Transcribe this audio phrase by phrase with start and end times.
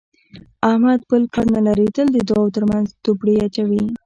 [0.69, 3.83] احمد بل کار نه لري، تل د دوو ترمنځ دوپړې اچوي.